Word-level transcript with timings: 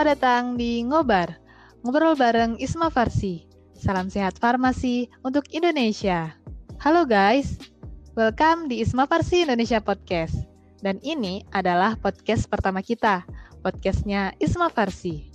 Selamat 0.00 0.16
datang 0.16 0.56
di 0.56 0.80
Ngobar, 0.80 1.36
ngobrol 1.84 2.16
bareng 2.16 2.56
Isma 2.56 2.88
Farsi. 2.88 3.44
Salam 3.76 4.08
sehat 4.08 4.40
farmasi 4.40 5.12
untuk 5.20 5.44
Indonesia. 5.52 6.32
Halo 6.80 7.04
guys, 7.04 7.60
welcome 8.16 8.64
di 8.64 8.80
Isma 8.80 9.04
Farsi 9.04 9.44
Indonesia 9.44 9.76
Podcast. 9.76 10.48
Dan 10.80 11.04
ini 11.04 11.44
adalah 11.52 12.00
podcast 12.00 12.48
pertama 12.48 12.80
kita, 12.80 13.28
podcastnya 13.60 14.32
Isma 14.40 14.72
Farsi. 14.72 15.28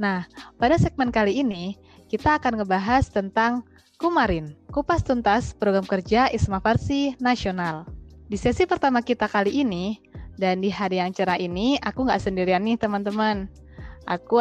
Nah, 0.00 0.24
pada 0.56 0.80
segmen 0.80 1.12
kali 1.12 1.44
ini, 1.44 1.76
kita 2.08 2.40
akan 2.40 2.64
ngebahas 2.64 3.12
tentang 3.12 3.68
Kumarin, 4.00 4.56
kupas 4.72 5.04
tuntas 5.04 5.52
program 5.52 5.84
kerja 5.84 6.32
Isma 6.32 6.64
Farsi 6.64 7.20
Nasional. 7.20 7.84
Di 8.32 8.40
sesi 8.40 8.64
pertama 8.64 9.04
kita 9.04 9.28
kali 9.28 9.60
ini, 9.60 10.00
dan 10.38 10.62
di 10.62 10.70
hari 10.70 11.02
yang 11.02 11.10
cerah 11.10 11.36
ini, 11.36 11.76
aku 11.82 12.06
nggak 12.06 12.22
sendirian 12.22 12.62
nih 12.62 12.78
teman-teman. 12.78 13.50
Aku 14.08 14.40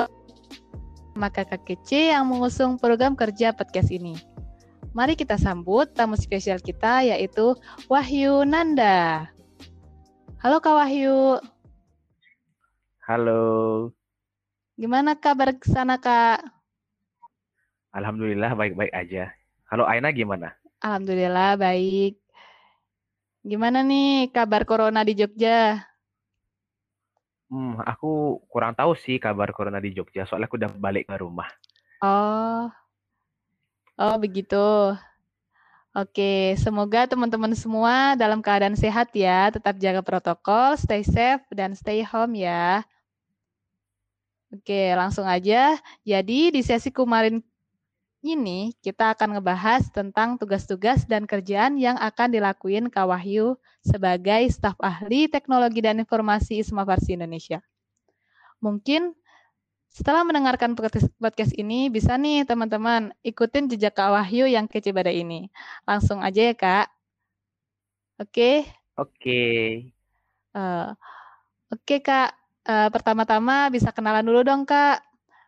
sama 1.11 1.27
kakak 1.27 1.67
kece 1.67 2.15
yang 2.15 2.31
mengusung 2.31 2.79
program 2.79 3.19
kerja 3.19 3.51
podcast 3.51 3.91
ini. 3.91 4.15
Mari 4.95 5.19
kita 5.19 5.35
sambut 5.35 5.91
tamu 5.91 6.15
spesial 6.15 6.63
kita 6.63 7.03
yaitu 7.03 7.51
Wahyu 7.91 8.47
Nanda. 8.47 9.27
Halo 10.39 10.63
Kak 10.63 10.71
Wahyu. 10.71 11.43
Halo. 13.03 13.43
Gimana 14.79 15.19
kabar 15.19 15.51
sana 15.67 15.99
Kak? 15.99 16.47
Alhamdulillah 17.91 18.55
baik-baik 18.55 18.95
aja. 18.95 19.35
Halo 19.67 19.83
Aina 19.83 20.15
gimana? 20.15 20.55
Alhamdulillah 20.79 21.59
baik. 21.59 22.15
Gimana 23.43 23.83
nih 23.83 24.31
kabar 24.31 24.63
corona 24.63 25.03
di 25.03 25.11
Jogja? 25.11 25.83
Hmm, 27.47 27.79
aku 27.79 28.43
kurang 28.51 28.75
tahu 28.75 28.91
sih 28.99 29.15
kabar 29.23 29.55
corona 29.55 29.79
di 29.79 29.95
Jogja, 29.95 30.27
soalnya 30.27 30.51
aku 30.51 30.59
udah 30.59 30.71
balik 30.75 31.07
ke 31.07 31.15
rumah. 31.15 31.47
Oh. 32.03 32.67
Oh, 33.97 34.15
begitu. 34.19 34.93
Oke, 35.97 36.53
semoga 36.61 37.09
teman-teman 37.09 37.57
semua 37.57 38.13
dalam 38.13 38.43
keadaan 38.43 38.77
sehat 38.77 39.09
ya. 39.17 39.49
Tetap 39.49 39.81
jaga 39.81 40.05
protokol, 40.05 40.77
stay 40.77 41.01
safe, 41.01 41.41
dan 41.49 41.73
stay 41.73 42.05
home 42.05 42.37
ya. 42.37 42.85
Oke, 44.53 44.93
langsung 44.93 45.25
aja. 45.25 45.75
Jadi 46.05 46.53
di 46.53 46.61
sesi 46.61 46.93
kemarin 46.93 47.41
ini 48.25 48.73
kita 48.81 49.13
akan 49.13 49.37
ngebahas 49.37 49.87
tentang 49.93 50.35
tugas-tugas 50.35 51.05
dan 51.05 51.29
kerjaan 51.29 51.77
yang 51.77 51.95
akan 51.97 52.33
dilakuin 52.33 52.89
Kak 52.89 53.07
Wahyu 53.07 53.55
sebagai 53.85 54.49
staf 54.51 54.75
ahli 54.81 55.29
teknologi 55.31 55.79
dan 55.79 56.01
informasi 56.01 56.59
Isma 56.59 56.83
Farsi 56.83 57.15
Indonesia. 57.15 57.61
Mungkin 58.59 59.13
setelah 59.87 60.21
mendengarkan 60.27 60.77
podcast 61.17 61.53
ini 61.57 61.89
bisa 61.89 62.17
nih 62.19 62.45
teman-teman 62.45 63.15
ikutin 63.23 63.71
jejak 63.71 63.95
Kak 63.95 64.13
Wahyu 64.13 64.45
yang 64.45 64.67
kece 64.67 64.91
pada 64.91 65.09
ini. 65.09 65.49
Langsung 65.87 66.19
aja 66.19 66.51
ya 66.51 66.55
Kak. 66.57 66.87
Oke? 68.21 68.65
Oke. 68.97 69.41
Uh, 70.57 70.93
Oke 71.67 71.99
Kak, 71.99 72.31
uh, 72.63 72.87
pertama-tama 72.87 73.67
bisa 73.67 73.91
kenalan 73.91 74.23
dulu 74.23 74.39
dong 74.43 74.63
Kak. 74.63 75.03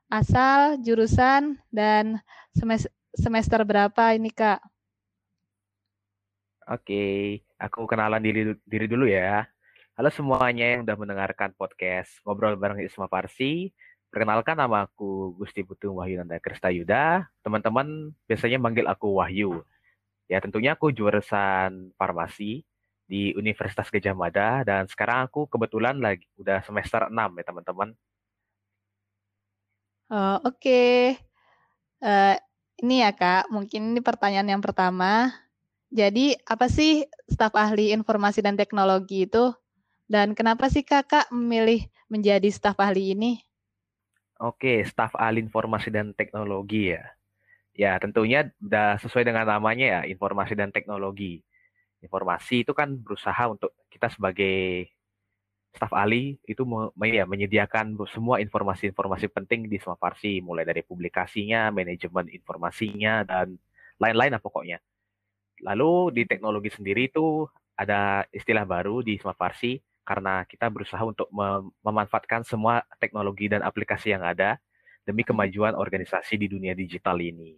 Asal, 0.10 0.82
jurusan, 0.82 1.62
dan 1.70 2.18
semester 3.14 3.62
berapa 3.62 4.18
ini 4.18 4.34
Kak? 4.34 4.58
Oke, 6.66 7.38
aku 7.62 7.86
kenalan 7.86 8.18
diri, 8.18 8.58
diri 8.66 8.90
dulu 8.90 9.06
ya. 9.06 9.46
Halo 9.94 10.10
semuanya 10.10 10.66
yang 10.66 10.82
sudah 10.82 10.98
mendengarkan 10.98 11.54
podcast 11.54 12.18
Ngobrol 12.26 12.58
Bareng 12.58 12.82
Isma 12.82 13.06
Farsi. 13.06 13.70
Perkenalkan 14.10 14.58
nama 14.58 14.90
aku 14.90 15.38
Gusti 15.38 15.62
Nanda 15.62 16.42
Krista 16.42 16.74
Yuda. 16.74 17.30
Teman-teman 17.46 18.10
biasanya 18.26 18.58
manggil 18.58 18.90
aku 18.90 19.14
Wahyu. 19.22 19.62
Ya 20.26 20.42
tentunya 20.42 20.74
aku 20.74 20.90
jurusan 20.90 21.94
farmasi 21.94 22.66
di 23.06 23.38
Universitas 23.38 23.94
Gajah 23.94 24.18
Mada 24.18 24.66
dan 24.66 24.90
sekarang 24.90 25.30
aku 25.30 25.46
kebetulan 25.46 26.02
lagi 26.02 26.26
udah 26.42 26.66
semester 26.66 27.06
6 27.06 27.14
ya 27.14 27.46
teman-teman. 27.46 27.94
Oh, 30.10 30.42
Oke, 30.42 30.58
okay. 30.58 30.94
Uh, 32.02 32.34
ini 32.82 33.06
ya 33.06 33.14
Kak, 33.14 33.54
mungkin 33.54 33.94
ini 33.94 34.02
pertanyaan 34.02 34.58
yang 34.58 34.64
pertama. 34.64 35.30
Jadi 35.94 36.34
apa 36.50 36.66
sih 36.66 37.06
staf 37.30 37.54
ahli 37.54 37.94
informasi 37.94 38.42
dan 38.42 38.58
teknologi 38.58 39.30
itu? 39.30 39.54
Dan 40.10 40.34
kenapa 40.34 40.66
sih 40.66 40.82
Kakak 40.82 41.30
memilih 41.30 41.86
menjadi 42.10 42.50
staf 42.50 42.82
ahli 42.82 43.14
ini? 43.14 43.38
Oke, 44.42 44.82
staf 44.82 45.14
ahli 45.14 45.46
informasi 45.46 45.94
dan 45.94 46.18
teknologi 46.18 46.90
ya. 46.90 47.06
Ya, 47.78 48.02
tentunya 48.02 48.50
sudah 48.58 48.98
sesuai 48.98 49.30
dengan 49.30 49.46
namanya 49.46 50.02
ya, 50.02 50.02
informasi 50.10 50.58
dan 50.58 50.74
teknologi. 50.74 51.46
Informasi 52.02 52.66
itu 52.66 52.74
kan 52.74 52.98
berusaha 52.98 53.46
untuk 53.46 53.78
kita 53.94 54.10
sebagai 54.10 54.90
staf 55.74 55.94
ahli 55.94 56.36
itu 56.50 56.66
ya, 57.06 57.26
menyediakan 57.30 57.96
semua 58.10 58.42
informasi-informasi 58.42 59.30
penting 59.30 59.70
di 59.70 59.78
Smart 59.78 60.02
Farsi, 60.02 60.42
mulai 60.42 60.66
dari 60.66 60.82
publikasinya, 60.82 61.70
manajemen 61.70 62.28
informasinya, 62.34 63.24
dan 63.24 63.56
lain-lain 64.02 64.34
lah 64.34 64.42
pokoknya. 64.42 64.78
Lalu 65.62 66.16
di 66.16 66.24
teknologi 66.26 66.72
sendiri 66.74 67.12
itu 67.12 67.46
ada 67.78 68.26
istilah 68.34 68.66
baru 68.66 69.06
di 69.06 69.20
Smart 69.22 69.38
Farsi 69.38 69.80
karena 70.04 70.42
kita 70.50 70.74
berusaha 70.74 71.06
untuk 71.06 71.30
mem 71.30 71.70
memanfaatkan 71.86 72.42
semua 72.42 72.82
teknologi 72.98 73.46
dan 73.46 73.62
aplikasi 73.62 74.10
yang 74.18 74.26
ada 74.26 74.58
demi 75.06 75.22
hmm. 75.22 75.30
kemajuan 75.32 75.74
organisasi 75.78 76.36
di 76.38 76.50
dunia 76.50 76.74
digital 76.74 77.22
ini. 77.22 77.56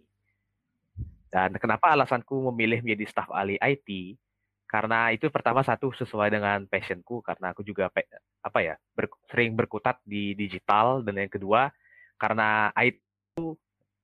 Dan 1.32 1.56
kenapa 1.56 1.96
alasanku 1.96 2.52
memilih 2.52 2.84
menjadi 2.84 3.08
staf 3.08 3.32
ahli 3.32 3.56
IT? 3.56 4.20
Karena 4.72 5.12
itu 5.12 5.28
pertama 5.28 5.60
satu 5.60 5.92
sesuai 5.92 6.32
dengan 6.32 6.64
passionku 6.64 7.20
karena 7.20 7.52
aku 7.52 7.60
juga 7.60 7.92
apa 8.40 8.58
ya 8.64 8.74
ber, 8.96 9.12
sering 9.28 9.52
berkutat 9.52 10.00
di 10.00 10.32
digital 10.32 11.04
dan 11.04 11.20
yang 11.20 11.28
kedua 11.28 11.68
karena 12.16 12.72
IT 12.80 12.96
itu 13.36 13.52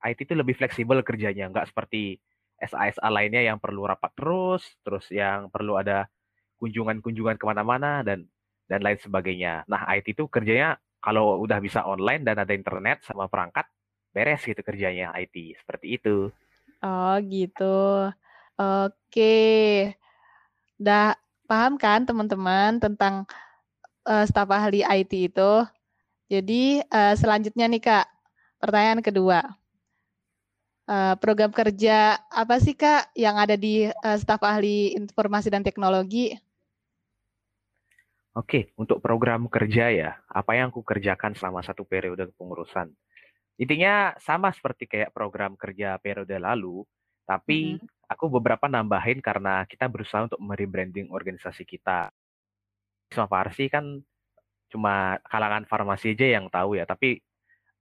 IT 0.05 0.19
itu 0.29 0.35
lebih 0.37 0.53
fleksibel 0.61 1.01
kerjanya 1.01 1.49
nggak 1.49 1.73
seperti 1.73 2.21
SA-SA 2.61 3.09
lainnya 3.09 3.41
yang 3.49 3.57
perlu 3.57 3.89
rapat 3.89 4.13
terus 4.13 4.61
terus 4.85 5.09
yang 5.09 5.49
perlu 5.49 5.81
ada 5.81 6.05
kunjungan-kunjungan 6.61 7.41
ke 7.41 7.45
mana-mana 7.49 8.05
dan 8.05 8.29
dan 8.69 8.85
lain 8.85 9.01
sebagainya. 9.01 9.65
Nah 9.65 9.89
IT 9.97 10.13
itu 10.13 10.29
kerjanya 10.29 10.77
kalau 11.01 11.41
udah 11.41 11.65
bisa 11.65 11.89
online 11.89 12.29
dan 12.29 12.45
ada 12.45 12.53
internet 12.53 13.01
sama 13.09 13.25
perangkat 13.25 13.65
beres 14.13 14.45
gitu 14.45 14.61
kerjanya 14.61 15.17
IT 15.17 15.57
seperti 15.65 15.97
itu. 15.97 16.29
Oh 16.85 17.17
gitu. 17.25 18.13
Oke. 18.59 19.39
Udah 20.79 21.19
paham 21.51 21.75
kan 21.75 22.07
teman-teman 22.07 22.79
tentang 22.79 23.27
uh, 24.07 24.25
staf 24.25 24.49
ahli 24.55 24.87
IT 24.87 25.13
itu? 25.35 25.53
Jadi 26.29 26.83
uh, 26.87 27.15
selanjutnya 27.19 27.67
nih 27.67 27.83
Kak, 27.83 28.07
pertanyaan 28.63 29.03
kedua. 29.03 29.41
Uh, 30.89 31.13
program 31.21 31.53
kerja 31.53 32.17
apa 32.33 32.57
sih 32.65 32.73
Kak 32.73 33.13
yang 33.13 33.37
ada 33.37 33.61
di 33.61 33.85
uh, 33.91 34.17
staf 34.17 34.41
ahli 34.41 34.97
informasi 34.97 35.53
dan 35.53 35.61
teknologi? 35.61 36.33
Oke, 38.39 38.71
untuk 38.79 39.03
program 39.03 39.51
kerja 39.51 39.91
ya, 39.91 40.11
apa 40.31 40.55
yang 40.55 40.71
aku 40.71 40.87
kerjakan 40.87 41.35
selama 41.35 41.59
satu 41.59 41.83
periode 41.83 42.31
pengurusan. 42.39 42.95
Intinya 43.59 44.15
sama 44.23 44.55
seperti 44.55 44.87
kayak 44.87 45.11
program 45.11 45.59
kerja 45.59 45.99
periode 45.99 46.39
lalu, 46.39 46.87
tapi 47.29 47.77
-hmm 47.77 47.99
aku 48.09 48.25
beberapa 48.33 48.67
nambahin 48.67 49.21
karena 49.21 49.69
kita 49.69 49.85
berusaha 49.87 50.25
untuk 50.25 50.41
merebranding 50.41 51.13
organisasi 51.13 51.69
kita. 51.69 52.09
Isma 53.13 53.29
Farsi 53.29 53.69
kan 53.69 54.01
cuma 54.69 55.21
kalangan 55.29 55.69
farmasi 55.69 56.17
aja 56.17 56.41
yang 56.41 56.49
tahu 56.49 56.81
ya, 56.81 56.89
tapi 56.89 57.21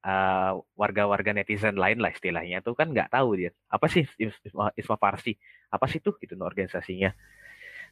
uh, 0.04 0.60
warga-warga 0.76 1.32
netizen 1.32 1.80
lain 1.80 2.00
lah 2.04 2.12
istilahnya 2.12 2.60
itu 2.60 2.72
kan 2.76 2.92
nggak 2.92 3.12
tahu 3.12 3.40
dia 3.40 3.52
apa 3.72 3.88
sih 3.88 4.04
Isma, 4.20 4.72
Isma 4.76 4.96
Farsi, 5.00 5.36
apa 5.72 5.88
sih 5.88 6.04
tuh 6.04 6.20
gitu 6.20 6.36
organisasinya. 6.36 7.12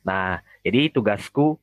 Nah, 0.05 0.43
jadi 0.61 0.91
tugasku 0.91 1.55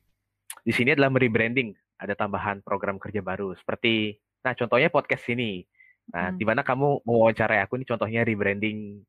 di 0.65 0.73
sini 0.73 0.93
adalah 0.97 1.13
merebranding, 1.13 1.73
ada 2.01 2.17
tambahan 2.17 2.65
program 2.65 2.97
kerja 2.97 3.21
baru 3.21 3.53
seperti, 3.57 4.17
nah 4.41 4.57
contohnya 4.57 4.89
podcast 4.89 5.25
ini. 5.29 5.63
Nah, 6.03 6.33
hmm. 6.33 6.37
di 6.37 6.43
mana 6.43 6.61
kamu 6.67 7.07
mau 7.07 7.15
wawancarai 7.23 7.63
aku 7.63 7.79
ini 7.79 7.87
contohnya 7.87 8.27
rebranding 8.27 8.99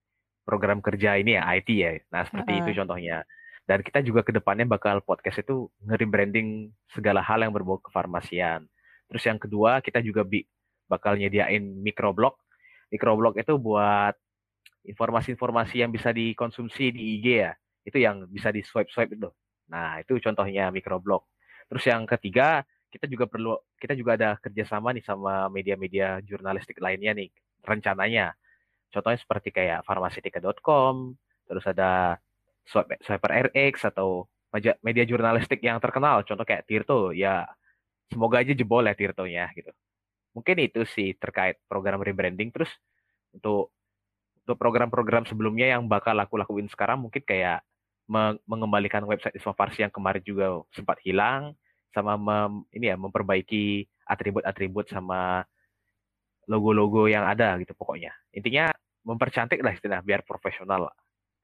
program 0.44 0.78
kerja 0.84 1.16
ini 1.18 1.36
ya 1.40 1.42
IT 1.56 1.68
ya. 1.72 1.90
Nah 2.12 2.28
seperti 2.28 2.52
uh. 2.54 2.58
itu 2.62 2.70
contohnya. 2.84 3.24
Dan 3.64 3.80
kita 3.80 4.04
juga 4.04 4.20
ke 4.20 4.28
depannya 4.28 4.68
bakal 4.68 5.00
podcast 5.00 5.40
itu 5.40 5.72
nge-rebranding 5.88 6.68
segala 6.92 7.24
hal 7.24 7.40
yang 7.40 7.52
berbau 7.52 7.80
kefarmasian. 7.80 8.68
Terus 9.08 9.24
yang 9.24 9.40
kedua 9.40 9.80
kita 9.80 10.04
juga 10.04 10.20
bi 10.20 10.44
bakal 10.84 11.16
nyediain 11.16 11.64
microblog. 11.80 12.36
Microblog 12.92 13.40
itu 13.40 13.56
buat 13.56 14.12
informasi-informasi 14.84 15.80
yang 15.80 15.90
bisa 15.90 16.12
dikonsumsi 16.12 16.92
di 16.92 17.02
IG 17.18 17.26
ya. 17.40 17.52
Itu 17.88 17.96
yang 17.96 18.28
bisa 18.28 18.52
di 18.52 18.60
swipe-swipe 18.60 19.16
itu. 19.16 19.32
Nah 19.72 20.04
itu 20.04 20.20
contohnya 20.20 20.68
microblog. 20.68 21.24
Terus 21.72 21.84
yang 21.88 22.04
ketiga 22.04 22.68
kita 22.92 23.08
juga 23.08 23.26
perlu 23.26 23.56
kita 23.80 23.96
juga 23.96 24.14
ada 24.14 24.30
kerjasama 24.38 24.94
nih 24.94 25.02
sama 25.02 25.48
media-media 25.48 26.20
jurnalistik 26.20 26.78
lainnya 26.84 27.16
nih 27.16 27.32
rencananya. 27.64 28.36
Contohnya 28.94 29.18
seperti 29.18 29.50
kayak 29.50 29.82
farmasitika.com, 29.82 31.18
terus 31.50 31.64
ada 31.66 32.22
Swiper 33.02 33.50
RX 33.50 33.90
atau 33.90 34.30
media 34.86 35.02
jurnalistik 35.02 35.58
yang 35.66 35.82
terkenal, 35.82 36.22
contoh 36.22 36.46
kayak 36.46 36.62
Tirto, 36.70 37.10
ya 37.10 37.42
semoga 38.06 38.38
aja 38.38 38.54
jebol 38.54 38.86
ya 38.86 38.94
Tirtonya 38.94 39.50
gitu. 39.58 39.74
Mungkin 40.30 40.56
itu 40.62 40.86
sih 40.86 41.18
terkait 41.18 41.58
program 41.66 41.98
rebranding. 41.98 42.54
Terus 42.54 42.70
untuk 43.34 43.74
untuk 44.44 44.60
program-program 44.60 45.24
sebelumnya 45.24 45.72
yang 45.72 45.88
bakal 45.88 46.12
aku 46.20 46.36
lakuin 46.36 46.68
sekarang 46.68 47.00
mungkin 47.00 47.24
kayak 47.24 47.64
mengembalikan 48.44 49.00
website 49.08 49.32
Isma 49.40 49.56
Farsi 49.56 49.80
yang 49.80 49.94
kemarin 49.94 50.20
juga 50.20 50.60
sempat 50.76 51.00
hilang 51.00 51.56
sama 51.96 52.20
mem, 52.20 52.68
ini 52.76 52.92
ya 52.92 52.96
memperbaiki 53.00 53.88
atribut-atribut 54.04 54.92
sama 54.92 55.48
logo-logo 56.44 57.08
yang 57.08 57.24
ada 57.24 57.56
gitu 57.56 57.72
pokoknya. 57.72 58.12
Intinya 58.36 58.73
mempercantik 59.04 59.60
lah 59.60 59.76
istilah 59.76 60.00
biar 60.00 60.24
profesional 60.24 60.88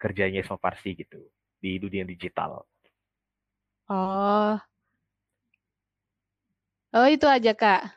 kerjanya 0.01 0.41
sama 0.43 0.57
Farsi 0.57 0.97
gitu 0.97 1.21
di 1.61 1.77
dunia 1.77 2.09
digital. 2.09 2.65
Oh. 3.93 4.57
Oh, 6.91 7.07
itu 7.07 7.29
aja, 7.29 7.53
Kak. 7.55 7.93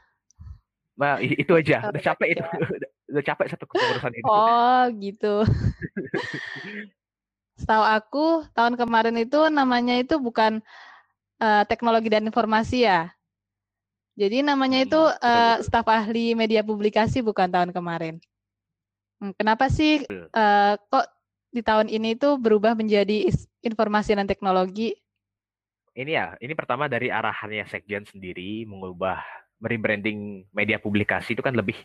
Nah, 1.00 1.18
itu 1.24 1.50
aja. 1.56 1.90
Udah 1.90 2.04
capek 2.04 2.38
itu. 2.38 2.44
Udah 3.14 3.24
capek 3.24 3.48
satu 3.50 3.66
kepengurusan 3.66 4.14
itu. 4.14 4.26
Oh, 4.26 4.84
gitu. 5.00 5.36
Setahu 7.58 7.84
aku, 7.86 8.26
tahun 8.58 8.74
kemarin 8.74 9.16
itu 9.22 9.38
namanya 9.54 9.98
itu 10.02 10.18
bukan 10.18 10.62
uh, 11.38 11.64
teknologi 11.70 12.10
dan 12.10 12.26
informasi 12.26 12.90
ya. 12.90 13.14
Jadi 14.14 14.46
namanya 14.46 14.86
itu 14.86 14.98
uh, 14.98 15.58
staf 15.66 15.90
ahli 15.90 16.38
media 16.38 16.62
publikasi 16.62 17.26
bukan 17.26 17.50
tahun 17.50 17.74
kemarin. 17.74 18.22
Hmm, 19.24 19.32
kenapa 19.40 19.72
sih 19.72 20.04
uh, 20.12 20.76
kok 20.76 21.08
di 21.48 21.64
tahun 21.64 21.88
ini 21.88 22.20
itu 22.20 22.36
berubah 22.36 22.76
menjadi 22.76 23.32
informasi 23.64 24.20
dan 24.20 24.28
teknologi? 24.28 25.00
Ini 25.96 26.12
ya, 26.12 26.28
ini 26.44 26.52
pertama 26.52 26.92
dari 26.92 27.08
arahannya 27.08 27.64
Sekjen 27.72 28.04
sendiri 28.04 28.68
mengubah 28.68 29.24
rebranding 29.64 30.44
media 30.52 30.76
publikasi 30.76 31.40
itu 31.40 31.40
kan 31.40 31.56
lebih 31.56 31.80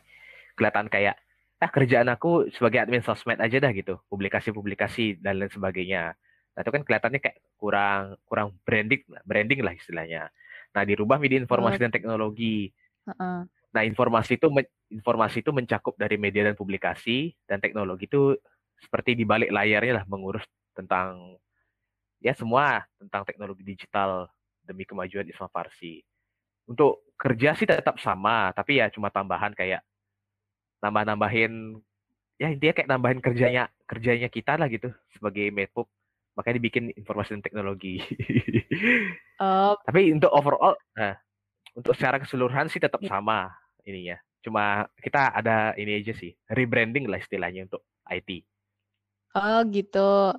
kelihatan 0.58 0.90
kayak 0.90 1.14
ah 1.62 1.70
kerjaan 1.70 2.10
aku 2.10 2.50
sebagai 2.50 2.82
admin 2.82 3.06
sosmed 3.06 3.38
aja 3.38 3.62
dah 3.62 3.70
gitu, 3.70 4.02
publikasi-publikasi 4.10 5.22
dan 5.22 5.38
lain 5.38 5.52
sebagainya. 5.54 6.18
Nah, 6.58 6.60
itu 6.66 6.70
kan 6.74 6.82
kelihatannya 6.82 7.22
kayak 7.22 7.38
kurang 7.54 8.18
kurang 8.26 8.58
branding 8.66 9.06
branding 9.22 9.62
lah 9.62 9.78
istilahnya. 9.78 10.26
Nah, 10.74 10.82
dirubah 10.82 11.22
media 11.22 11.38
informasi 11.38 11.78
oh. 11.78 11.82
dan 11.86 11.92
teknologi. 11.94 12.74
Uh-uh. 13.06 13.46
Nah, 13.68 13.84
informasi 13.84 14.40
itu 14.40 14.48
informasi 14.88 15.44
itu 15.44 15.50
mencakup 15.52 15.94
dari 16.00 16.16
media 16.16 16.48
dan 16.48 16.56
publikasi 16.56 17.36
dan 17.44 17.60
teknologi 17.60 18.08
itu 18.08 18.32
seperti 18.80 19.12
di 19.12 19.28
balik 19.28 19.52
layarnya 19.52 20.02
lah 20.02 20.04
mengurus 20.08 20.46
tentang 20.72 21.36
ya 22.22 22.32
semua 22.32 22.86
tentang 22.96 23.26
teknologi 23.26 23.62
digital 23.66 24.30
demi 24.64 24.88
kemajuan 24.88 25.28
Isma 25.28 25.50
Farsi. 25.52 26.00
Untuk 26.68 27.04
kerja 27.16 27.56
sih 27.56 27.64
tetap 27.64 27.96
sama, 28.00 28.52
tapi 28.52 28.80
ya 28.80 28.88
cuma 28.92 29.08
tambahan 29.08 29.52
kayak 29.52 29.84
nambah-nambahin 30.84 31.80
ya 32.38 32.48
intinya 32.54 32.74
kayak 32.76 32.88
nambahin 32.88 33.18
kerjanya 33.18 33.66
kerjanya 33.88 34.28
kita 34.30 34.54
lah 34.54 34.70
gitu 34.70 34.94
sebagai 35.10 35.50
medpub 35.50 35.90
makanya 36.38 36.62
dibikin 36.62 36.84
informasi 36.94 37.34
dan 37.34 37.42
teknologi. 37.42 37.98
Uh, 39.42 39.74
Tapi 39.90 40.14
untuk 40.14 40.30
overall, 40.30 40.78
nah, 40.94 41.18
untuk 41.74 41.92
secara 41.96 42.20
keseluruhan 42.22 42.70
sih 42.72 42.80
tetap 42.80 43.02
sama 43.04 43.52
ininya. 43.84 44.16
Cuma 44.44 44.86
kita 45.02 45.34
ada 45.34 45.74
ini 45.74 45.98
aja 45.98 46.14
sih, 46.14 46.32
rebranding 46.48 47.10
lah 47.10 47.18
istilahnya 47.18 47.66
untuk 47.66 47.82
IT. 48.08 48.44
Oh 49.36 49.60
gitu. 49.68 50.32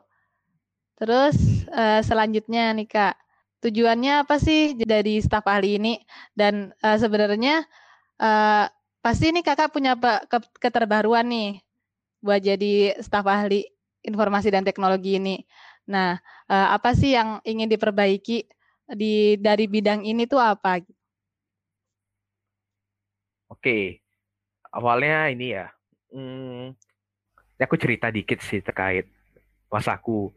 Terus 1.00 1.38
uh, 1.72 2.02
selanjutnya 2.04 2.76
nih 2.76 2.88
kak, 2.90 3.16
tujuannya 3.64 4.28
apa 4.28 4.36
sih 4.42 4.76
dari 4.76 5.20
staf 5.24 5.48
ahli 5.48 5.80
ini? 5.80 5.94
Dan 6.36 6.76
uh, 6.84 6.98
sebenarnya 7.00 7.64
uh, 8.20 8.66
pasti 9.00 9.32
nih 9.32 9.44
kakak 9.46 9.72
punya 9.72 9.96
keterbaruan 10.60 11.28
nih 11.32 11.64
buat 12.20 12.44
jadi 12.44 13.00
staf 13.00 13.24
ahli 13.28 13.64
informasi 14.04 14.52
dan 14.52 14.68
teknologi 14.68 15.16
ini. 15.20 15.40
Nah, 15.88 16.20
uh, 16.52 16.68
apa 16.76 16.92
sih 16.94 17.16
yang 17.16 17.40
ingin 17.48 17.72
diperbaiki 17.72 18.46
di 18.92 19.40
dari 19.40 19.66
bidang 19.72 20.04
ini 20.04 20.28
tuh 20.28 20.42
apa? 20.42 20.84
Oke, 23.50 24.06
awalnya 24.70 25.34
ini 25.34 25.58
ya, 25.58 25.74
hmm, 26.14 26.78
aku 27.58 27.76
cerita 27.82 28.14
dikit 28.14 28.40
sih 28.46 28.62
terkait 28.62 29.10
pas 29.70 29.86
aku 29.86 30.34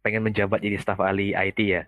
pengen 0.00 0.24
menjabat 0.24 0.60
jadi 0.60 0.80
staf 0.80 1.00
ahli 1.00 1.36
IT 1.36 1.60
ya. 1.60 1.84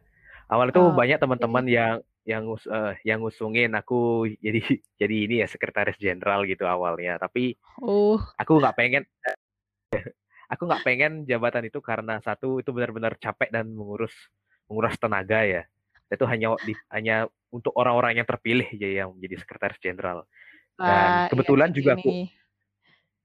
Awal 0.51 0.75
itu 0.75 0.81
oh, 0.83 0.93
banyak 0.93 1.17
teman-teman 1.21 1.65
okay. 1.65 1.77
yang 1.77 1.97
yang 2.29 2.45
uh, 2.53 2.93
yang 3.03 3.25
ngusungin 3.25 3.73
aku 3.73 4.29
jadi 4.45 4.61
jadi 5.01 5.17
ini 5.29 5.35
ya 5.45 5.47
sekretaris 5.49 5.97
jenderal 5.97 6.45
gitu 6.45 6.69
awalnya. 6.69 7.17
Tapi 7.17 7.57
oh. 7.81 8.21
aku 8.37 8.61
nggak 8.61 8.77
pengen 8.77 9.03
aku 10.53 10.63
nggak 10.67 10.85
pengen 10.85 11.13
jabatan 11.25 11.71
itu 11.71 11.81
karena 11.81 12.21
satu 12.21 12.61
itu 12.61 12.69
benar-benar 12.75 13.17
capek 13.17 13.49
dan 13.49 13.71
mengurus 13.73 14.13
menguras 14.69 14.95
tenaga 14.99 15.43
ya 15.47 15.63
itu 16.11 16.27
hanya 16.27 16.59
di, 16.67 16.75
hanya 16.91 17.31
untuk 17.55 17.71
orang-orang 17.79 18.19
yang 18.19 18.27
terpilih 18.27 18.67
ya 18.75 19.03
yang 19.03 19.15
menjadi 19.15 19.47
sekretaris 19.47 19.79
jenderal 19.79 20.27
dan 20.81 21.29
uh, 21.29 21.29
kebetulan 21.29 21.69
iya, 21.71 21.77
juga 21.77 21.93
ini. 21.93 22.01
aku 22.01 22.11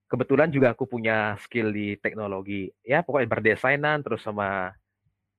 kebetulan 0.05 0.49
juga 0.51 0.67
aku 0.75 0.85
punya 0.85 1.39
skill 1.41 1.71
di 1.71 1.95
teknologi 1.97 2.69
ya 2.83 3.01
pokoknya 3.01 3.31
berdesainan 3.31 4.03
terus 4.03 4.21
sama 4.21 4.75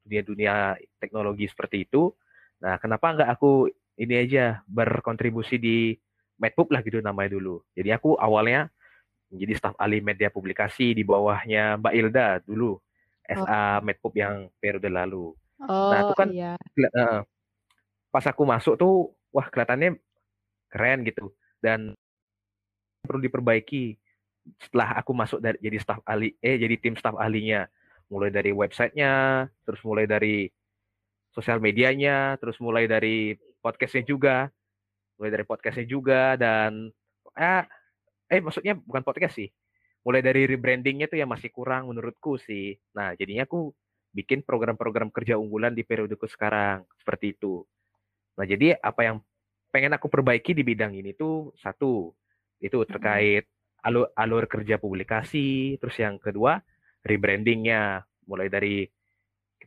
dunia-dunia 0.02 0.74
teknologi 0.96 1.46
seperti 1.46 1.84
itu 1.84 2.10
nah 2.58 2.80
kenapa 2.80 3.12
nggak 3.12 3.30
aku 3.36 3.68
ini 4.00 4.14
aja 4.16 4.64
berkontribusi 4.66 5.60
di 5.60 5.92
Medpub 6.40 6.72
lah 6.72 6.80
gitu 6.80 7.04
namanya 7.04 7.36
dulu 7.36 7.60
jadi 7.76 8.00
aku 8.00 8.16
awalnya 8.16 8.72
menjadi 9.30 9.52
staf 9.58 9.74
ahli 9.76 10.00
media 10.00 10.32
publikasi 10.32 10.94
di 10.96 11.02
bawahnya 11.02 11.76
Mbak 11.78 11.94
Ilda 11.94 12.28
dulu 12.46 12.78
SA 13.26 13.42
oh. 13.42 13.76
Medpub 13.82 14.14
yang 14.14 14.46
periode 14.62 14.86
lalu. 14.86 15.34
Oh, 15.66 15.90
nah 15.90 15.98
itu 16.06 16.14
kan 16.14 16.28
iya. 16.30 16.54
uh, 16.94 17.26
pas 18.12 18.24
aku 18.28 18.46
masuk 18.46 18.78
tuh 18.78 19.10
wah 19.34 19.50
kelihatannya 19.50 19.98
keren 20.70 21.02
gitu 21.02 21.34
dan 21.58 21.96
perlu 23.06 23.22
diperbaiki 23.24 23.96
setelah 24.62 25.02
aku 25.02 25.10
masuk 25.10 25.42
dari 25.42 25.58
jadi 25.58 25.78
staf 25.82 25.98
ahli 26.06 26.34
eh 26.38 26.56
jadi 26.58 26.74
tim 26.78 26.94
staf 26.94 27.18
ahlinya. 27.18 27.66
Mulai 28.06 28.30
dari 28.30 28.54
websitenya 28.54 29.46
terus 29.66 29.82
mulai 29.82 30.06
dari 30.06 30.46
sosial 31.34 31.58
medianya 31.58 32.38
terus 32.38 32.58
mulai 32.62 32.86
dari 32.86 33.34
podcastnya 33.58 34.06
juga. 34.06 34.46
Mulai 35.18 35.30
dari 35.32 35.44
podcastnya 35.48 35.86
juga 35.88 36.38
dan 36.38 36.90
eh 37.34 37.64
eh 38.30 38.40
maksudnya 38.42 38.78
bukan 38.78 39.02
podcast 39.02 39.38
sih. 39.38 39.50
Mulai 40.06 40.22
dari 40.22 40.46
rebrandingnya 40.46 41.10
tuh 41.10 41.18
yang 41.18 41.30
masih 41.30 41.50
kurang 41.50 41.90
menurutku 41.90 42.38
sih. 42.38 42.78
Nah 42.94 43.18
jadinya 43.18 43.42
aku 43.42 43.74
bikin 44.14 44.46
program-program 44.46 45.10
kerja 45.10 45.36
unggulan 45.36 45.74
di 45.74 45.82
periodeku 45.82 46.30
sekarang 46.30 46.86
seperti 46.96 47.34
itu. 47.34 47.66
Nah 48.38 48.46
jadi 48.46 48.78
apa 48.78 49.02
yang 49.02 49.16
pengen 49.74 49.92
aku 49.92 50.08
perbaiki 50.08 50.56
di 50.56 50.64
bidang 50.64 50.96
ini 50.96 51.12
tuh 51.12 51.52
satu 51.60 52.14
itu 52.60 52.82
terkait 52.88 53.44
alur 53.84 54.10
alur 54.16 54.44
kerja 54.50 54.80
publikasi 54.80 55.76
terus 55.78 55.96
yang 56.00 56.18
kedua 56.18 56.58
rebrandingnya 57.04 58.02
mulai 58.26 58.50
dari 58.50 58.82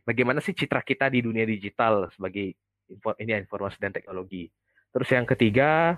bagaimana 0.04 0.44
sih 0.44 0.52
citra 0.52 0.84
kita 0.84 1.08
di 1.08 1.24
dunia 1.24 1.48
digital 1.48 2.12
sebagai 2.12 2.52
info, 2.90 3.16
ini 3.16 3.36
informasi 3.38 3.80
dan 3.80 3.94
teknologi 3.94 4.50
terus 4.90 5.08
yang 5.14 5.24
ketiga 5.24 5.96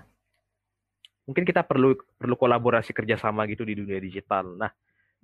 mungkin 1.23 1.43
kita 1.47 1.63
perlu 1.63 1.95
perlu 2.19 2.35
kolaborasi 2.35 2.91
kerjasama 2.91 3.47
gitu 3.47 3.63
di 3.63 3.79
dunia 3.79 3.99
digital. 3.99 4.59
Nah, 4.59 4.71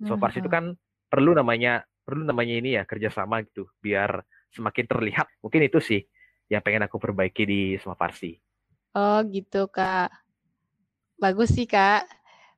so 0.00 0.16
far 0.16 0.32
itu 0.32 0.48
kan 0.48 0.72
perlu 1.08 1.36
namanya 1.36 1.84
perlu 2.00 2.24
namanya 2.24 2.54
ini 2.56 2.70
ya 2.80 2.88
kerjasama 2.88 3.44
gitu 3.44 3.68
biar 3.84 4.24
semakin 4.52 4.84
terlihat. 4.88 5.26
Mungkin 5.44 5.60
itu 5.68 5.78
sih 5.80 6.00
yang 6.48 6.64
pengen 6.64 6.88
aku 6.88 6.96
perbaiki 6.96 7.44
di 7.44 7.60
Smart 7.78 8.00
Farsi. 8.00 8.34
Oh 8.96 9.22
gitu 9.28 9.70
kak, 9.70 10.10
bagus 11.20 11.52
sih 11.52 11.68
kak. 11.68 12.08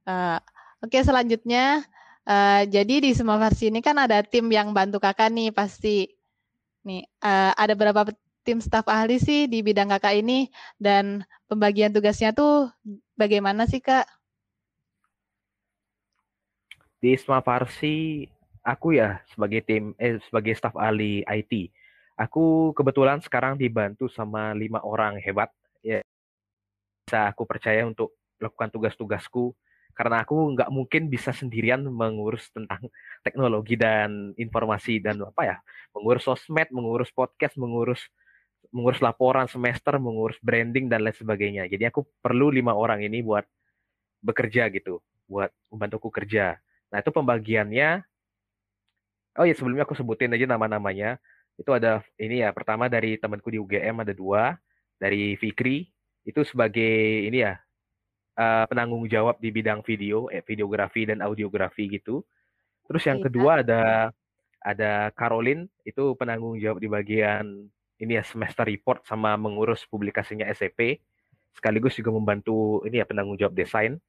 Uh, 0.06 0.38
Oke 0.82 0.98
okay, 0.98 1.06
selanjutnya, 1.06 1.86
uh, 2.26 2.62
jadi 2.66 2.98
di 2.98 3.14
Smart 3.14 3.38
Farsi 3.38 3.70
ini 3.70 3.78
kan 3.78 3.94
ada 4.02 4.18
tim 4.26 4.50
yang 4.50 4.74
bantu 4.74 4.98
kakak 4.98 5.30
nih 5.30 5.54
pasti. 5.54 6.10
Nih 6.82 7.06
uh, 7.22 7.54
ada 7.54 7.74
berapa 7.78 8.10
tim 8.42 8.58
staf 8.58 8.90
ahli 8.90 9.22
sih 9.22 9.46
di 9.46 9.62
bidang 9.62 9.94
kakak 9.94 10.18
ini 10.18 10.50
dan 10.82 11.22
pembagian 11.46 11.94
tugasnya 11.94 12.34
tuh 12.34 12.66
bagaimana 13.14 13.70
sih 13.70 13.78
kak? 13.78 14.02
Di 16.98 17.14
Isma 17.14 17.38
Farsi, 17.46 18.26
aku 18.66 18.98
ya 18.98 19.22
sebagai 19.30 19.62
tim 19.62 19.94
eh 20.02 20.18
sebagai 20.26 20.58
staf 20.58 20.74
ahli 20.74 21.22
IT, 21.22 21.70
aku 22.18 22.74
kebetulan 22.74 23.22
sekarang 23.22 23.54
dibantu 23.54 24.10
sama 24.10 24.50
lima 24.50 24.82
orang 24.82 25.18
hebat 25.22 25.50
ya 25.82 26.02
bisa 27.06 27.30
aku 27.30 27.46
percaya 27.46 27.86
untuk 27.86 28.14
melakukan 28.42 28.74
tugas-tugasku 28.74 29.54
karena 29.92 30.24
aku 30.24 30.56
nggak 30.56 30.70
mungkin 30.72 31.12
bisa 31.12 31.30
sendirian 31.36 31.84
mengurus 31.84 32.48
tentang 32.50 32.88
teknologi 33.20 33.76
dan 33.76 34.32
informasi 34.40 34.98
dan 35.04 35.20
apa 35.20 35.42
ya 35.44 35.56
mengurus 35.92 36.24
sosmed 36.24 36.72
mengurus 36.72 37.12
podcast 37.12 37.60
mengurus 37.60 38.00
mengurus 38.72 39.04
laporan 39.04 39.44
semester 39.52 40.00
mengurus 40.00 40.40
branding 40.40 40.88
dan 40.88 41.04
lain 41.04 41.12
sebagainya. 41.12 41.68
Jadi 41.68 41.84
aku 41.92 42.08
perlu 42.24 42.48
lima 42.48 42.72
orang 42.72 43.04
ini 43.04 43.20
buat 43.20 43.44
bekerja 44.24 44.72
gitu 44.72 45.04
buat 45.28 45.52
membantuku 45.68 46.08
kerja. 46.08 46.56
Nah 46.88 46.98
itu 47.04 47.12
pembagiannya 47.12 48.00
oh 49.40 49.44
ya 49.44 49.54
sebelumnya 49.56 49.84
aku 49.84 49.92
sebutin 49.92 50.32
aja 50.32 50.48
nama-namanya. 50.48 51.20
Itu 51.60 51.76
ada 51.76 52.00
ini 52.16 52.40
ya 52.40 52.48
pertama 52.56 52.88
dari 52.88 53.20
temanku 53.20 53.52
di 53.52 53.60
UGM 53.60 54.08
ada 54.08 54.16
dua 54.16 54.56
dari 54.96 55.36
Fikri. 55.36 55.84
Itu 56.24 56.40
sebagai 56.48 57.28
ini 57.28 57.44
ya 57.44 57.60
uh, 58.36 58.64
penanggung 58.68 59.04
jawab 59.08 59.38
di 59.40 59.52
bidang 59.52 59.80
video, 59.84 60.28
eh, 60.32 60.44
videografi 60.44 61.08
dan 61.08 61.20
audiografi 61.20 61.88
gitu. 61.88 62.24
Terus 62.88 63.02
yang 63.08 63.20
kedua 63.22 63.64
ada 63.64 64.12
ada 64.62 65.10
Caroline 65.18 65.66
itu 65.82 66.14
penanggung 66.14 66.54
jawab 66.60 66.78
di 66.78 66.86
bagian 66.86 67.66
ini 67.98 68.18
ya 68.18 68.24
semester 68.26 68.66
report 68.66 69.02
sama 69.06 69.34
mengurus 69.38 69.86
publikasinya 69.90 70.46
SCP 70.50 70.98
sekaligus 71.52 71.94
juga 71.98 72.10
membantu 72.14 72.80
ini 72.88 73.02
ya 73.02 73.06
penanggung 73.06 73.36
jawab 73.36 73.54
desain. 73.54 74.00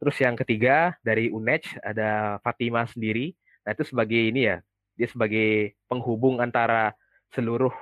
Terus 0.00 0.16
yang 0.16 0.34
ketiga 0.34 0.96
dari 1.04 1.28
UNED 1.28 1.84
ada 1.84 2.40
Fatima 2.40 2.88
sendiri. 2.88 3.36
Nah 3.68 3.76
itu 3.76 3.84
sebagai 3.84 4.16
ini 4.16 4.48
ya 4.48 4.64
dia 4.96 5.08
sebagai 5.08 5.76
penghubung 5.88 6.40
antara 6.40 6.96
seluruh 7.36 7.72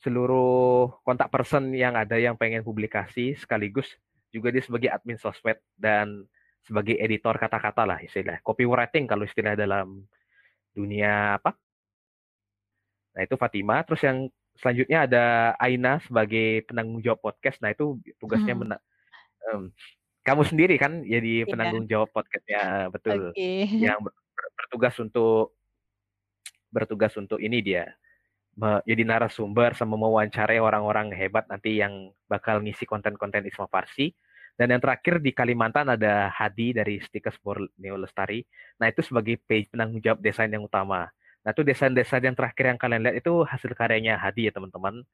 seluruh 0.00 0.92
kontak 1.04 1.32
person 1.32 1.72
yang 1.72 1.96
ada 1.96 2.16
yang 2.20 2.36
pengen 2.36 2.60
publikasi 2.60 3.36
sekaligus 3.36 3.88
juga 4.36 4.52
dia 4.52 4.60
sebagai 4.60 4.92
admin 4.92 5.16
sosmed 5.16 5.56
dan 5.80 6.28
sebagai 6.60 7.00
editor 7.00 7.40
kata-kata 7.40 7.88
lah 7.88 7.98
istilah 8.04 8.36
copywriting 8.44 9.08
kalau 9.08 9.24
istilah 9.24 9.56
dalam 9.56 10.04
dunia 10.76 11.40
apa 11.40 11.56
nah 13.16 13.24
itu 13.24 13.32
Fatima 13.40 13.80
terus 13.88 14.04
yang 14.04 14.28
selanjutnya 14.60 15.08
ada 15.08 15.24
Aina 15.56 15.96
sebagai 16.04 16.68
penanggung 16.68 17.00
jawab 17.00 17.24
podcast 17.24 17.64
nah 17.64 17.72
itu 17.72 17.96
tugasnya 18.20 18.52
hmm. 18.52 18.60
mena 18.60 18.78
um, 19.48 19.72
kamu 20.20 20.42
sendiri 20.44 20.76
kan 20.76 21.00
jadi 21.00 21.46
iya. 21.46 21.48
penanggung 21.48 21.88
jawab 21.88 22.12
podcastnya 22.12 22.92
betul 22.92 23.32
okay. 23.32 23.64
yang 23.72 23.96
bertugas 24.52 24.92
untuk 25.00 25.56
bertugas 26.68 27.14
untuk 27.16 27.40
ini 27.40 27.64
dia 27.64 27.88
jadi 28.56 29.02
narasumber 29.04 29.76
sama 29.76 30.00
mewawancarai 30.00 30.56
orang-orang 30.56 31.12
hebat 31.12 31.44
nanti 31.52 31.76
yang 31.76 32.08
bakal 32.24 32.64
ngisi 32.64 32.88
konten-konten 32.88 33.44
Isma 33.44 33.68
Farsi. 33.68 34.16
Dan 34.56 34.72
yang 34.72 34.80
terakhir 34.80 35.20
di 35.20 35.36
Kalimantan 35.36 35.92
ada 35.92 36.32
Hadi 36.32 36.72
dari 36.72 36.96
Stickers 37.04 37.36
Borneo 37.44 38.00
Lestari. 38.00 38.40
Nah 38.80 38.88
itu 38.88 39.04
sebagai 39.04 39.36
page 39.44 39.68
penanggung 39.68 40.00
jawab 40.00 40.24
desain 40.24 40.48
yang 40.48 40.64
utama. 40.64 41.12
Nah 41.44 41.50
itu 41.52 41.60
desain-desain 41.60 42.24
yang 42.24 42.32
terakhir 42.32 42.72
yang 42.72 42.80
kalian 42.80 43.04
lihat 43.04 43.16
itu 43.20 43.44
hasil 43.44 43.70
karyanya 43.76 44.16
Hadi 44.16 44.48
ya 44.48 44.52
teman-teman. 44.56 45.04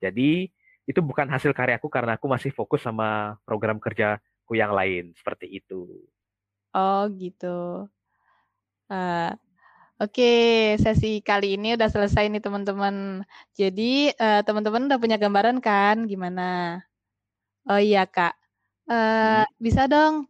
Jadi 0.00 0.48
itu 0.88 1.00
bukan 1.04 1.28
hasil 1.28 1.52
karyaku 1.52 1.92
karena 1.92 2.16
aku 2.16 2.26
masih 2.26 2.50
fokus 2.56 2.80
sama 2.80 3.36
program 3.44 3.76
kerjaku 3.76 4.56
yang 4.56 4.72
lain 4.72 5.12
seperti 5.12 5.60
itu. 5.60 5.86
Oh 6.72 7.04
gitu. 7.12 7.84
Uh, 8.88 9.36
Oke, 9.96 10.76
sesi 10.76 11.24
kali 11.24 11.56
ini 11.56 11.72
udah 11.72 11.88
selesai 11.88 12.28
nih 12.28 12.44
teman-teman. 12.44 13.24
Jadi 13.56 14.12
uh, 14.12 14.44
teman-teman 14.44 14.92
udah 14.92 15.00
punya 15.00 15.16
gambaran 15.16 15.56
kan 15.64 16.04
gimana? 16.04 16.84
Oh 17.64 17.80
iya 17.80 18.04
kak, 18.04 18.36
uh, 18.90 19.44
bisa 19.58 19.86
dong 19.86 20.26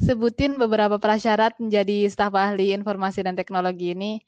sebutin 0.00 0.56
beberapa 0.56 0.96
prasyarat 0.96 1.60
menjadi 1.60 2.08
staf 2.08 2.32
ahli 2.32 2.72
informasi 2.72 3.20
dan 3.20 3.36
teknologi 3.36 3.92
ini. 3.92 4.24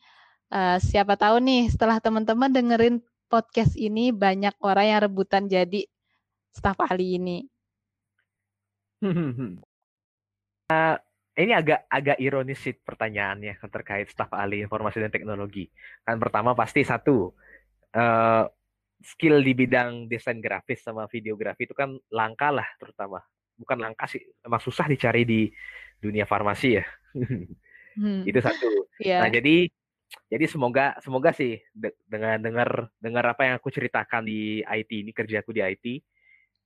Uh, 0.52 0.76
siapa 0.76 1.16
tahu 1.16 1.40
nih 1.40 1.72
setelah 1.72 1.96
teman-teman 1.96 2.52
dengerin 2.52 3.00
podcast 3.32 3.72
ini 3.80 4.12
banyak 4.12 4.52
orang 4.60 4.92
yang 4.92 5.00
rebutan 5.08 5.48
jadi 5.48 5.88
staf 6.52 6.76
ahli 6.84 7.16
ini. 7.16 7.38
uh, 10.68 10.96
ini 11.42 11.56
agak 11.56 11.88
agak 11.88 12.20
ironis 12.20 12.60
sih 12.60 12.76
pertanyaannya 12.76 13.56
terkait 13.72 14.12
staf 14.12 14.28
ahli 14.36 14.60
informasi 14.60 15.00
dan 15.00 15.08
teknologi. 15.08 15.72
Kan 16.04 16.20
pertama 16.20 16.52
pasti 16.52 16.84
satu 16.84 17.32
uh, 17.96 18.44
skill 19.00 19.40
di 19.40 19.56
bidang 19.56 20.06
desain 20.06 20.36
grafis 20.36 20.84
sama 20.84 21.08
videografi 21.08 21.64
itu 21.64 21.72
kan 21.72 21.96
langka 22.12 22.52
lah 22.52 22.68
terutama. 22.76 23.24
Bukan 23.62 23.78
langka 23.78 24.10
sih, 24.10 24.22
emang 24.42 24.58
susah 24.58 24.90
dicari 24.90 25.22
di 25.22 25.40
dunia 26.02 26.26
farmasi 26.26 26.82
ya. 26.82 26.84
hmm. 27.96 28.26
itu 28.26 28.38
satu. 28.42 28.90
Yeah. 28.98 29.22
Nah 29.22 29.30
jadi 29.30 29.70
jadi 30.28 30.44
semoga 30.48 30.96
semoga 31.00 31.32
sih 31.32 31.60
de 31.72 31.96
dengan 32.04 32.36
dengar 32.40 32.92
dengar 33.00 33.24
apa 33.32 33.48
yang 33.48 33.54
aku 33.56 33.72
ceritakan 33.72 34.28
di 34.28 34.60
IT 34.60 34.90
ini 34.92 35.12
kerjaku 35.16 35.56
di 35.56 35.64
IT 35.64 35.86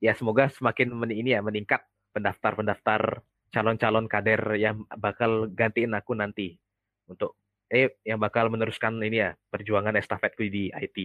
ya 0.02 0.12
semoga 0.18 0.50
semakin 0.50 0.90
men 0.92 1.14
ini 1.14 1.34
ya 1.34 1.40
meningkat 1.42 1.82
pendaftar-pendaftar 2.10 3.22
calon-calon 3.54 4.10
kader 4.10 4.58
yang 4.58 4.82
bakal 4.98 5.46
gantiin 5.48 5.94
aku 5.94 6.12
nanti 6.18 6.58
untuk 7.06 7.38
eh 7.66 7.98
yang 8.06 8.18
bakal 8.18 8.46
meneruskan 8.50 8.98
ini 9.02 9.22
ya 9.22 9.30
perjuangan 9.50 9.94
estafetku 9.98 10.46
di 10.46 10.70
IT. 10.70 10.96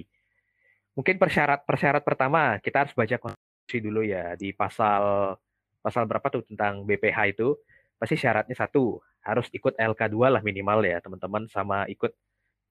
Mungkin 0.97 1.15
persyarat 1.17 1.63
persyarat 1.63 2.03
pertama 2.03 2.57
kita 2.59 2.85
harus 2.85 2.93
baca 2.93 3.17
konstitusi 3.17 3.77
dulu 3.79 4.01
ya 4.03 4.35
di 4.35 4.51
pasal 4.51 5.33
pasal 5.81 6.05
berapa 6.05 6.23
tuh 6.29 6.45
tentang 6.45 6.85
BPH 6.85 7.37
itu 7.37 7.57
pasti 7.97 8.17
syaratnya 8.17 8.57
satu 8.57 9.01
harus 9.21 9.45
ikut 9.53 9.77
LK2 9.77 10.17
lah 10.33 10.41
minimal 10.41 10.81
ya 10.81 10.97
teman-teman 11.01 11.45
sama 11.49 11.85
ikut 11.89 12.09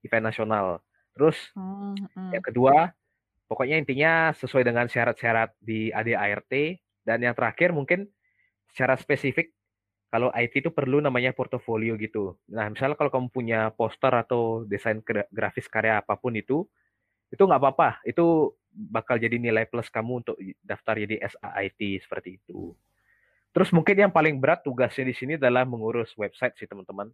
event 0.02 0.25
nasional. 0.26 0.83
Terus 1.14 1.38
hmm, 1.55 1.95
hmm. 2.14 2.31
yang 2.35 2.45
kedua 2.45 2.75
pokoknya 3.47 3.79
intinya 3.79 4.31
sesuai 4.35 4.62
dengan 4.67 4.87
syarat-syarat 4.87 5.55
di 5.59 5.90
ADART 5.90 6.52
dan 7.07 7.19
yang 7.23 7.35
terakhir 7.35 7.75
mungkin 7.75 8.07
secara 8.71 8.95
spesifik 8.95 9.50
kalau 10.11 10.35
IT 10.35 10.67
itu 10.67 10.71
perlu 10.75 10.99
namanya 10.99 11.31
portofolio 11.31 11.95
gitu. 11.95 12.35
Nah, 12.50 12.67
misalnya 12.67 12.99
kalau 12.99 13.14
kamu 13.14 13.31
punya 13.31 13.71
poster 13.71 14.11
atau 14.11 14.67
desain 14.67 14.99
grafis 15.31 15.71
karya 15.71 16.02
apa 16.02 16.19
pun 16.19 16.35
itu, 16.35 16.67
itu 17.31 17.38
nggak 17.38 17.62
apa-apa. 17.62 18.02
Itu 18.02 18.59
bakal 18.75 19.23
jadi 19.23 19.38
nilai 19.38 19.71
plus 19.71 19.87
kamu 19.87 20.26
untuk 20.26 20.37
daftar 20.67 20.99
jadi 20.99 21.23
SAIT 21.31 22.02
seperti 22.02 22.43
itu. 22.43 22.75
Terus 23.50 23.71
mungkin 23.75 23.97
yang 23.99 24.12
paling 24.14 24.38
berat 24.38 24.62
tugasnya 24.62 25.11
di 25.11 25.14
sini 25.14 25.33
adalah 25.35 25.66
mengurus 25.66 26.14
website 26.14 26.54
sih 26.59 26.71
teman-teman. 26.71 27.11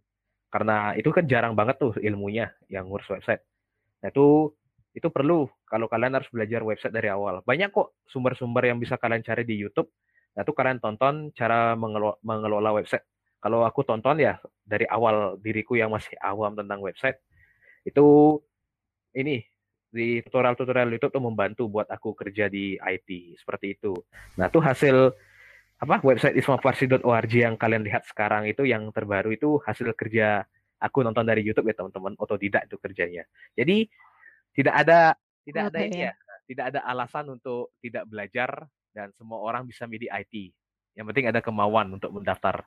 Karena 0.47 0.93
itu 0.93 1.09
kan 1.11 1.25
jarang 1.25 1.57
banget 1.57 1.81
tuh 1.81 1.93
ilmunya 1.99 2.53
yang 2.71 2.87
ngurus 2.87 3.09
website. 3.09 3.41
Nah 4.05 4.13
itu 4.13 4.53
itu 4.93 5.09
perlu 5.13 5.45
kalau 5.69 5.85
kalian 5.89 6.17
harus 6.17 6.29
belajar 6.29 6.61
website 6.61 6.93
dari 6.93 7.09
awal. 7.09 7.41
Banyak 7.45 7.69
kok 7.73 7.97
sumber-sumber 8.09 8.65
yang 8.65 8.77
bisa 8.81 8.97
kalian 8.97 9.21
cari 9.21 9.43
di 9.45 9.57
YouTube 9.57 9.89
Nah, 10.37 10.45
itu 10.45 10.53
kalian 10.53 10.77
tonton 10.77 11.33
cara 11.33 11.73
mengelola, 11.73 12.69
website. 12.77 13.01
Kalau 13.41 13.65
aku 13.65 13.81
tonton 13.81 14.21
ya 14.21 14.37
dari 14.61 14.85
awal 14.85 15.41
diriku 15.41 15.73
yang 15.73 15.89
masih 15.89 16.13
awam 16.21 16.53
tentang 16.53 16.77
website, 16.77 17.17
itu 17.81 18.37
ini 19.17 19.41
di 19.89 20.21
tutorial-tutorial 20.21 20.93
YouTube 20.93 21.17
tuh 21.17 21.25
membantu 21.25 21.65
buat 21.65 21.89
aku 21.89 22.13
kerja 22.13 22.45
di 22.53 22.77
IT 22.77 23.41
seperti 23.41 23.73
itu. 23.73 23.97
Nah, 24.37 24.45
tuh 24.53 24.61
hasil 24.61 25.09
apa 25.77 26.01
website 26.01 26.33
ismafarsi.org 26.41 27.31
yang 27.37 27.53
kalian 27.53 27.85
lihat 27.85 28.01
sekarang 28.09 28.49
itu 28.49 28.65
yang 28.65 28.89
terbaru 28.89 29.29
itu 29.29 29.61
hasil 29.61 29.93
kerja 29.93 30.41
aku 30.81 31.05
nonton 31.05 31.25
dari 31.25 31.45
YouTube 31.45 31.69
ya 31.69 31.77
teman-teman 31.77 32.17
otodidak 32.17 32.65
itu 32.65 32.77
kerjanya. 32.81 33.23
Jadi 33.53 33.85
tidak 34.57 34.73
ada 34.73 34.99
tidak 35.45 35.63
ada 35.73 35.79
ini 35.85 36.09
ya, 36.09 36.13
tidak 36.49 36.65
ada 36.73 36.79
alasan 36.85 37.29
untuk 37.29 37.77
tidak 37.81 38.09
belajar 38.09 38.65
dan 38.93 39.13
semua 39.13 39.37
orang 39.41 39.69
bisa 39.69 39.85
milih 39.85 40.09
IT. 40.09 40.53
Yang 40.97 41.05
penting 41.13 41.25
ada 41.29 41.41
kemauan 41.45 41.93
untuk 41.93 42.09
mendaftar. 42.09 42.65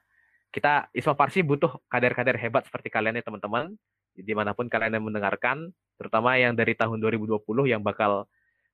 Kita 0.51 0.91
Isma 0.95 1.19
Parsi 1.19 1.43
butuh 1.43 1.83
kader-kader 1.91 2.39
hebat 2.39 2.67
seperti 2.67 2.91
kalian 2.91 3.19
ya 3.19 3.25
teman-teman. 3.27 3.75
Di 4.15 4.35
mana 4.35 4.55
pun 4.55 4.67
kalian 4.67 4.99
yang 4.99 5.07
mendengarkan, 5.07 5.71
terutama 5.95 6.35
yang 6.35 6.55
dari 6.55 6.75
tahun 6.75 6.99
2020 6.99 7.43
yang 7.71 7.83
bakal 7.83 8.27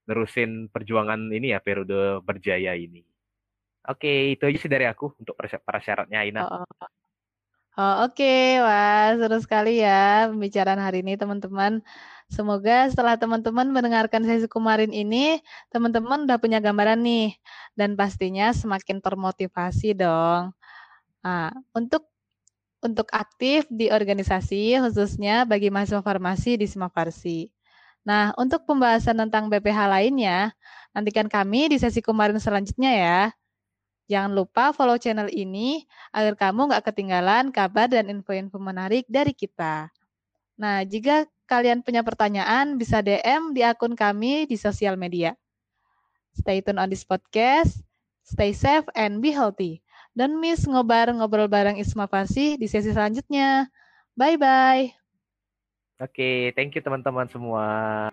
nerusin 0.08 0.72
perjuangan 0.72 1.28
ini 1.28 1.52
ya 1.52 1.60
periode 1.60 2.24
berjaya 2.24 2.72
ini. 2.72 3.04
Oke, 3.86 4.34
itu 4.34 4.42
aja 4.46 4.58
sih 4.58 4.70
dari 4.70 4.86
aku 4.90 5.14
untuk 5.20 5.34
persyaratnya 5.38 6.18
Aina. 6.22 6.40
Oh, 6.44 6.62
oh. 6.62 6.88
Oh, 7.76 8.08
Oke, 8.08 8.24
okay. 8.24 8.56
wah 8.64 9.12
seru 9.20 9.36
sekali 9.36 9.84
ya 9.84 10.32
pembicaraan 10.32 10.80
hari 10.80 11.04
ini 11.04 11.12
teman-teman. 11.20 11.84
Semoga 12.32 12.88
setelah 12.88 13.20
teman-teman 13.20 13.68
mendengarkan 13.68 14.24
sesi 14.24 14.48
kemarin 14.48 14.88
ini, 14.96 15.44
teman-teman 15.68 16.24
udah 16.24 16.40
punya 16.40 16.56
gambaran 16.56 17.04
nih, 17.04 17.36
dan 17.76 17.92
pastinya 17.92 18.48
semakin 18.56 18.96
termotivasi 19.04 19.92
dong. 19.92 20.56
Nah, 21.20 21.52
untuk 21.76 22.08
untuk 22.80 23.12
aktif 23.12 23.68
di 23.68 23.92
organisasi, 23.92 24.80
khususnya 24.80 25.44
bagi 25.44 25.68
mahasiswa 25.68 26.00
farmasi 26.00 26.56
di 26.56 26.64
Sima 26.64 26.88
Farsi. 26.88 27.52
Nah, 28.08 28.32
untuk 28.40 28.64
pembahasan 28.64 29.20
tentang 29.20 29.52
BPH 29.52 29.78
lainnya, 29.90 30.54
nantikan 30.96 31.28
kami 31.28 31.74
di 31.74 31.76
sesi 31.76 32.00
kemarin 32.00 32.40
selanjutnya 32.40 32.92
ya. 32.94 33.20
Jangan 34.06 34.32
lupa 34.38 34.70
follow 34.70 34.94
channel 35.02 35.26
ini 35.30 35.82
agar 36.14 36.38
kamu 36.38 36.70
nggak 36.70 36.84
ketinggalan 36.86 37.50
kabar 37.50 37.90
dan 37.90 38.06
info-info 38.06 38.54
menarik 38.62 39.02
dari 39.10 39.34
kita. 39.34 39.90
Nah, 40.54 40.86
jika 40.86 41.26
kalian 41.50 41.82
punya 41.82 42.06
pertanyaan, 42.06 42.78
bisa 42.78 43.02
DM 43.02 43.50
di 43.50 43.66
akun 43.66 43.98
kami 43.98 44.46
di 44.46 44.54
sosial 44.54 44.94
media. 44.94 45.34
Stay 46.38 46.62
tune 46.62 46.78
on 46.78 46.86
this 46.86 47.02
podcast, 47.02 47.82
stay 48.22 48.54
safe 48.54 48.86
and 48.94 49.18
be 49.18 49.34
healthy. 49.34 49.82
Dan 50.16 50.38
miss 50.40 50.64
ngobar 50.64 51.12
ngobrol 51.12 51.50
bareng 51.50 51.76
Isma 51.76 52.08
Farsi 52.08 52.56
di 52.56 52.64
sesi 52.70 52.94
selanjutnya. 52.94 53.68
Bye-bye. 54.16 54.96
Oke, 56.00 56.56
thank 56.56 56.72
you 56.72 56.80
teman-teman 56.80 57.28
semua. 57.28 58.08